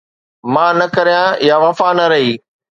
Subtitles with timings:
[0.53, 2.31] مان نه ڪريان يا وفا نه رهي